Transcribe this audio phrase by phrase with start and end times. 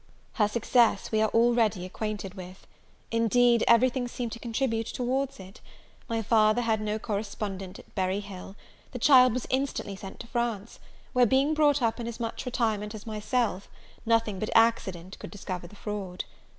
[0.33, 2.65] Her success we are already acquainted with.
[3.11, 5.61] Indeed everything seemed to contribute towards it:
[6.09, 8.55] my father had no correspondent at Berry Hill;
[8.93, 10.79] the child was instantly sent to France;
[11.13, 13.69] where, being brought up in as much retirement as myself,
[14.03, 16.23] nothing but accident could discover the fraud.